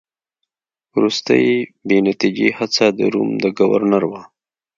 وروستۍ 0.93 1.45
بې 1.87 1.97
نتیجې 2.07 2.49
هڅه 2.57 2.85
د 2.97 2.99
روم 3.13 3.29
د 3.43 3.45
ګورنر 3.59 4.03
وه. 4.11 4.21